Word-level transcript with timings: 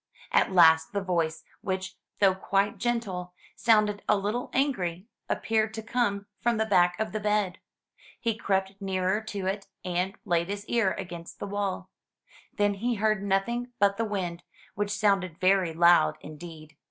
At 0.31 0.51
last 0.51 0.93
the 0.93 1.01
voice, 1.03 1.43
which, 1.61 1.95
though 2.19 2.33
quite 2.33 2.79
gentle, 2.79 3.35
sounded 3.55 4.01
a 4.09 4.17
little 4.17 4.49
angry, 4.51 5.05
appeared 5.29 5.75
to 5.75 5.83
come 5.83 6.25
from 6.39 6.57
the 6.57 6.65
back 6.65 6.99
of 6.99 7.11
the 7.11 7.19
bed. 7.19 7.59
He 8.19 8.33
crept 8.35 8.81
nearer 8.81 9.21
to 9.21 9.45
it, 9.45 9.67
and 9.85 10.15
laid 10.25 10.49
his 10.49 10.65
ear 10.65 10.93
against 10.93 11.37
the 11.37 11.45
wall. 11.45 11.91
Then 12.51 12.73
he 12.73 12.95
heard 12.95 13.21
nothing 13.21 13.73
but 13.77 13.97
the 13.97 14.03
wind, 14.05 14.41
which 14.73 14.89
sounded 14.89 15.37
very 15.37 15.71
loud 15.71 16.17
indeed. 16.21 16.75